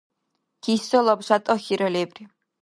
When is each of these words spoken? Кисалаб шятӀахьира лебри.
Кисалаб 0.63 1.19
шятӀахьира 1.27 1.87
лебри. 1.93 2.23